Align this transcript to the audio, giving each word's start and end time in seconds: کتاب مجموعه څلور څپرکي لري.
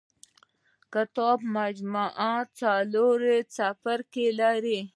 کتاب 0.93 1.39
مجموعه 1.57 2.33
څلور 2.59 3.19
څپرکي 3.55 4.27
لري. 4.39 4.79